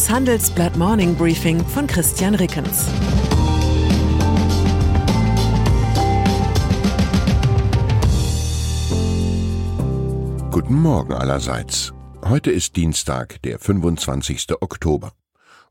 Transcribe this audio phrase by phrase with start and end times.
[0.00, 2.86] Das Handelsblatt Morning Briefing von Christian Rickens.
[10.50, 11.92] Guten Morgen allerseits.
[12.24, 14.62] Heute ist Dienstag, der 25.
[14.62, 15.12] Oktober.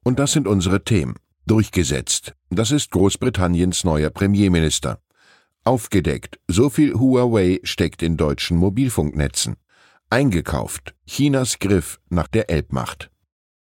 [0.03, 1.15] Und das sind unsere Themen.
[1.47, 2.35] Durchgesetzt.
[2.51, 4.99] Das ist Großbritanniens neuer Premierminister.
[5.63, 6.39] Aufgedeckt.
[6.47, 9.55] So viel Huawei steckt in deutschen Mobilfunknetzen.
[10.11, 10.93] Eingekauft.
[11.07, 13.09] Chinas Griff nach der Elbmacht.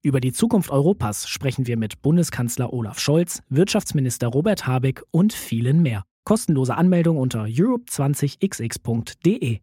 [0.00, 5.82] Über die Zukunft Europas sprechen wir mit Bundeskanzler Olaf Scholz, Wirtschaftsminister Robert Habeck und vielen
[5.82, 6.04] mehr.
[6.22, 9.58] Kostenlose Anmeldung unter europe20xx.de.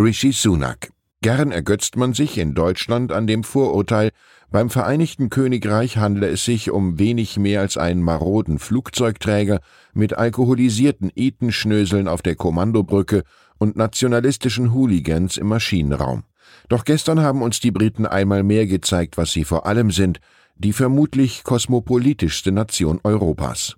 [0.00, 0.92] Rishi Sunak.
[1.20, 4.12] Gern ergötzt man sich in Deutschland an dem Vorurteil,
[4.50, 9.60] beim Vereinigten Königreich handle es sich um wenig mehr als einen maroden Flugzeugträger
[9.92, 13.24] mit alkoholisierten Etenschnöseln auf der Kommandobrücke
[13.58, 16.24] und nationalistischen Hooligans im Maschinenraum.
[16.68, 20.20] Doch gestern haben uns die Briten einmal mehr gezeigt, was sie vor allem sind,
[20.56, 23.76] die vermutlich kosmopolitischste Nation Europas.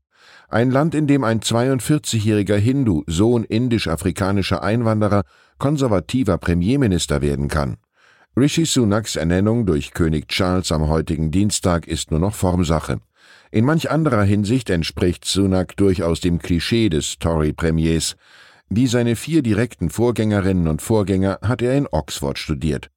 [0.49, 5.23] Ein Land, in dem ein 42-jähriger Hindu, Sohn indisch-afrikanischer Einwanderer,
[5.59, 7.79] konservativer Premierminister werden kann.
[8.37, 12.99] Rishi Sunaks Ernennung durch König Charles am heutigen Dienstag ist nur noch Formsache.
[13.51, 18.17] In manch anderer Hinsicht entspricht Sunak durchaus dem Klischee des Tory-Premiers.
[18.69, 22.91] Wie seine vier direkten Vorgängerinnen und Vorgänger hat er in Oxford studiert.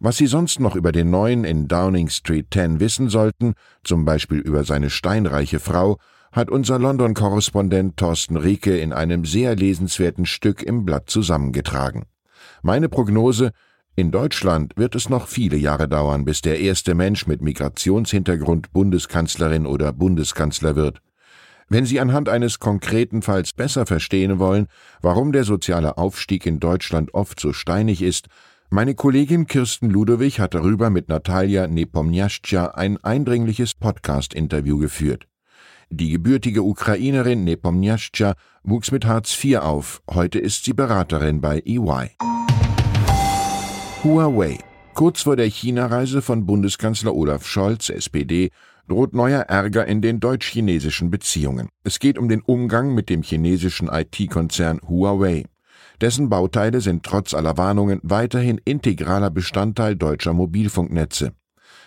[0.00, 4.38] Was Sie sonst noch über den Neuen in Downing Street 10 wissen sollten, zum Beispiel
[4.38, 5.98] über seine steinreiche Frau,
[6.32, 12.06] hat unser London-Korrespondent Thorsten Rieke in einem sehr lesenswerten Stück im Blatt zusammengetragen.
[12.62, 13.52] Meine Prognose,
[13.94, 19.66] in Deutschland wird es noch viele Jahre dauern, bis der erste Mensch mit Migrationshintergrund Bundeskanzlerin
[19.66, 21.00] oder Bundeskanzler wird.
[21.68, 24.66] Wenn Sie anhand eines konkreten Falls besser verstehen wollen,
[25.00, 28.26] warum der soziale Aufstieg in Deutschland oft so steinig ist,
[28.70, 35.26] meine Kollegin Kirsten Ludowig hat darüber mit Natalia Nepomniachtja ein eindringliches Podcast-Interview geführt.
[35.90, 40.02] Die gebürtige Ukrainerin Nepomniachtja wuchs mit Hartz IV auf.
[40.08, 42.16] Heute ist sie Beraterin bei EY.
[44.02, 44.58] Huawei.
[44.94, 48.50] Kurz vor der China-Reise von Bundeskanzler Olaf Scholz, SPD,
[48.88, 51.68] droht neuer Ärger in den deutsch-chinesischen Beziehungen.
[51.84, 55.44] Es geht um den Umgang mit dem chinesischen IT-Konzern Huawei.
[56.00, 61.32] Dessen Bauteile sind trotz aller Warnungen weiterhin integraler Bestandteil deutscher Mobilfunknetze.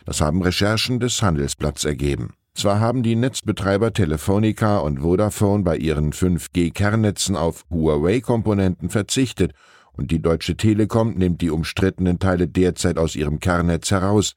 [0.05, 2.33] Das haben Recherchen des Handelsblatts ergeben.
[2.53, 9.51] Zwar haben die Netzbetreiber Telefonica und Vodafone bei ihren 5G-Kernnetzen auf Huawei-Komponenten verzichtet
[9.91, 14.35] und die Deutsche Telekom nimmt die umstrittenen Teile derzeit aus ihrem Kernnetz heraus,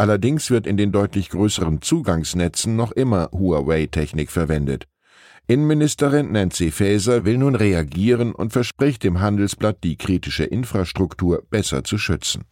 [0.00, 4.86] Allerdings wird in den deutlich größeren Zugangsnetzen noch immer Huawei-Technik verwendet.
[5.46, 11.98] Innenministerin Nancy Faeser will nun reagieren und verspricht dem Handelsblatt, die kritische Infrastruktur besser zu
[11.98, 12.44] schützen.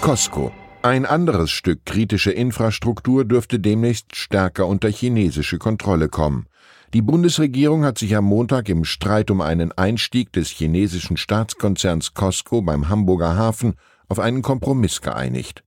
[0.00, 0.52] Costco.
[0.82, 6.46] Ein anderes Stück kritische Infrastruktur dürfte demnächst stärker unter chinesische Kontrolle kommen.
[6.92, 12.62] Die Bundesregierung hat sich am Montag im Streit um einen Einstieg des chinesischen Staatskonzerns Costco
[12.62, 13.74] beim Hamburger Hafen
[14.08, 15.64] auf einen Kompromiss geeinigt.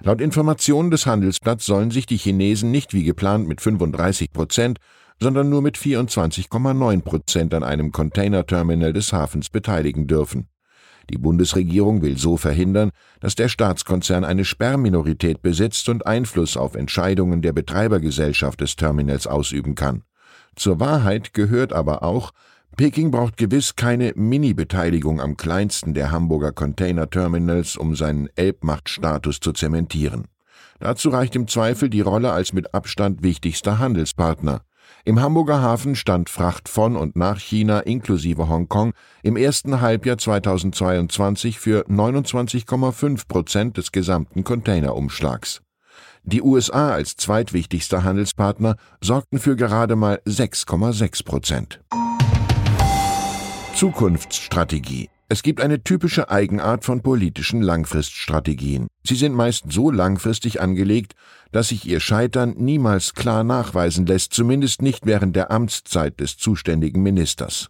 [0.00, 4.78] Laut Informationen des Handelsblatts sollen sich die Chinesen nicht wie geplant mit 35 Prozent,
[5.20, 10.48] sondern nur mit 24,9 Prozent an einem Containerterminal des Hafens beteiligen dürfen.
[11.10, 12.90] Die Bundesregierung will so verhindern,
[13.20, 19.74] dass der Staatskonzern eine Sperrminorität besitzt und Einfluss auf Entscheidungen der Betreibergesellschaft des Terminals ausüben
[19.74, 20.02] kann.
[20.54, 22.32] Zur Wahrheit gehört aber auch,
[22.78, 30.28] Peking braucht gewiss keine Mini-Beteiligung am kleinsten der Hamburger Container-Terminals, um seinen Elbmachtstatus zu zementieren.
[30.78, 34.60] Dazu reicht im Zweifel die Rolle als mit Abstand wichtigster Handelspartner.
[35.04, 38.92] Im Hamburger Hafen stand Fracht von und nach China inklusive Hongkong
[39.24, 45.62] im ersten Halbjahr 2022 für 29,5 Prozent des gesamten Containerumschlags.
[46.22, 51.80] Die USA als zweitwichtigster Handelspartner sorgten für gerade mal 6,6 Prozent.
[53.78, 55.08] Zukunftsstrategie.
[55.28, 58.88] Es gibt eine typische Eigenart von politischen Langfriststrategien.
[59.04, 61.12] Sie sind meist so langfristig angelegt,
[61.52, 67.04] dass sich ihr Scheitern niemals klar nachweisen lässt, zumindest nicht während der Amtszeit des zuständigen
[67.04, 67.68] Ministers.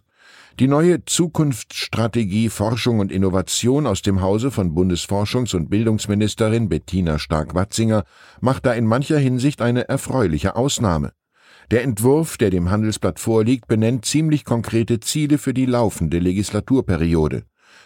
[0.59, 8.03] Die neue Zukunftsstrategie Forschung und Innovation aus dem Hause von Bundesforschungs- und Bildungsministerin Bettina Stark-Watzinger
[8.41, 11.11] macht da in mancher Hinsicht eine erfreuliche Ausnahme.
[11.71, 17.43] Der Entwurf, der dem Handelsblatt vorliegt, benennt ziemlich konkrete Ziele für die laufende Legislaturperiode.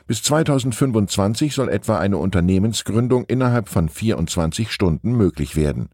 [0.08, 5.90] Bis 2025 soll etwa eine Unternehmensgründung innerhalb von 24 Stunden möglich werden.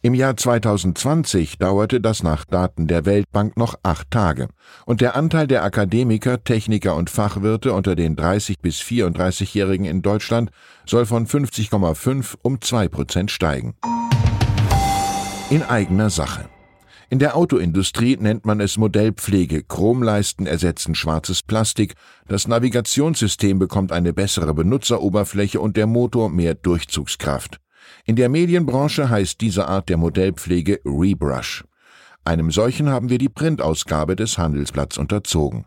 [0.00, 4.48] Im Jahr 2020 dauerte das nach Daten der Weltbank noch acht Tage,
[4.86, 10.50] und der Anteil der Akademiker, Techniker und Fachwirte unter den 30 bis 34-Jährigen in Deutschland
[10.86, 13.74] soll von 50,5 um zwei Prozent steigen.
[15.50, 16.48] In eigener Sache.
[17.08, 19.62] In der Autoindustrie nennt man es Modellpflege.
[19.62, 21.94] Chromleisten ersetzen schwarzes Plastik,
[22.26, 27.60] das Navigationssystem bekommt eine bessere Benutzeroberfläche und der Motor mehr Durchzugskraft.
[28.06, 31.64] In der Medienbranche heißt diese Art der Modellpflege Rebrush.
[32.24, 35.64] Einem solchen haben wir die Printausgabe des Handelsblatts unterzogen.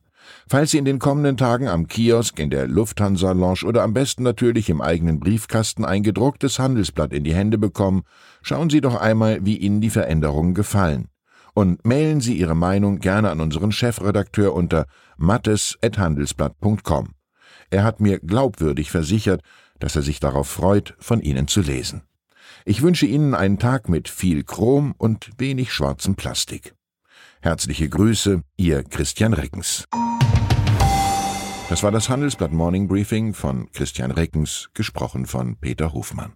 [0.50, 4.70] Falls Sie in den kommenden Tagen am Kiosk, in der Lufthansa-Lounge oder am besten natürlich
[4.70, 8.04] im eigenen Briefkasten ein gedrucktes Handelsblatt in die Hände bekommen,
[8.42, 11.08] schauen Sie doch einmal, wie Ihnen die Veränderungen gefallen.
[11.54, 14.86] Und mailen Sie Ihre Meinung gerne an unseren Chefredakteur unter
[15.18, 17.10] mattes.handelsblatt.com.
[17.70, 19.42] Er hat mir glaubwürdig versichert,
[19.80, 22.04] dass er sich darauf freut, von Ihnen zu lesen.
[22.66, 26.74] Ich wünsche Ihnen einen Tag mit viel Chrom und wenig schwarzem Plastik.
[27.42, 29.86] Herzliche Grüße, Ihr Christian Reckens.
[31.70, 36.34] Das war das Handelsblatt Morning Briefing von Christian Reckens, gesprochen von Peter Hofmann.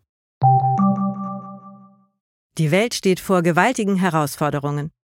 [2.60, 4.92] Die Welt steht vor gewaltigen Herausforderungen.